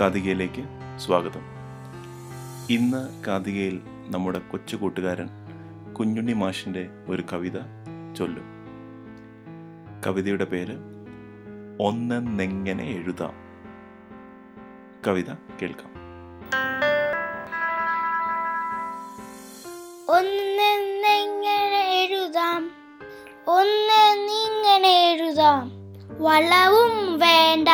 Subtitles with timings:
[0.00, 0.64] കാതികയിലേക്ക്
[0.98, 1.40] സ്വാഗതം.
[2.70, 5.28] ഇന്ന് കാതികയിൽ നമ്മുടെ കൊച്ചു കൂട്ടുകാരൻ
[5.92, 7.58] കുഞ്ഞുണ്ണി മാഷിന്റെ ഒരു കവിത
[8.16, 8.44] ചൊല്ലും.
[10.06, 10.76] കവിതയുടെ പേര്
[11.80, 13.32] ഒന്നെന്നെങ്ങനെ എഴുതാം?
[15.06, 15.32] കവിത
[15.62, 15.90] കേൾക്കാം.
[20.08, 22.70] ഒന്നെന്നെങ്ങനെ എഴുതാം?
[23.48, 25.70] ഒന്നെന്നിങ്ങനെ എഴുതാം?
[26.22, 27.68] വളവും വേണ്ട.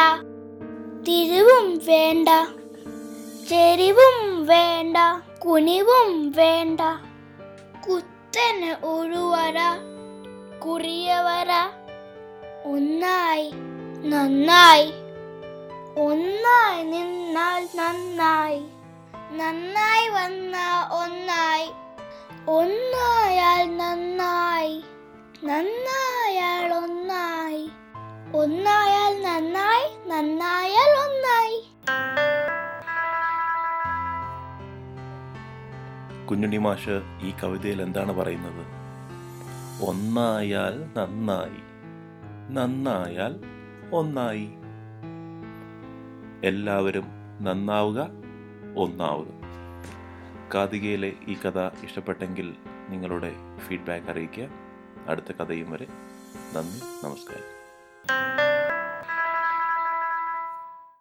[1.53, 2.29] തിരിവും വേണ്ട.
[3.49, 4.97] ചെരിവും വേണ്ട.
[5.45, 6.81] കുനിവും വേണ്ട.
[7.87, 9.59] കുത്തന് ഒഴുവര
[10.59, 11.51] കുറിയവര കുറിയ വര.
[12.65, 13.51] ഒന്നായി
[14.05, 14.93] നന്നായി.
[15.99, 18.61] ഒന്നായി നിന്നാൽ നന്നായി.
[19.33, 20.57] നന്നായി വന്ന
[20.93, 21.69] ഒന്നായി.
[22.49, 24.85] ഒന്നായാൽ നന്നായി.
[25.45, 26.02] നന്നായാൽ
[36.33, 38.67] കുഞ്ഞുണ്ണി മാഷ് ഈ കവിതയിൽ എന്താണ് പറയുന്നത്?
[39.85, 41.63] ഒന്നായാൽ നന്നായി
[42.53, 43.41] നന്നായാൽ
[43.93, 44.49] ഒന്നായി.
[46.45, 47.05] എല്ലാവരും
[47.41, 48.09] നന്നാവുക
[48.77, 49.27] ഒന്നാവുക.
[50.55, 52.55] കാതികയിലെ ഈ കഥ ഇഷ്ടപ്പെട്ടെങ്കിൽ
[52.89, 54.49] നിങ്ങളുടെ ഫീഡ്ബാക്ക് അറിയിക്കുക.
[55.09, 55.87] അടുത്ത കഥയും വരെ.
[56.57, 58.32] നന്ദി നമസ്കാരം.